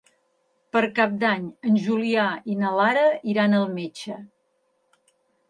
Per 0.75 0.81
Cap 0.99 1.11
d'Any 1.23 1.45
en 1.71 1.77
Julià 1.83 2.23
i 2.53 2.57
na 2.63 2.73
Lara 2.79 3.05
iran 3.35 3.55
al 3.61 3.69
metge. 3.77 4.19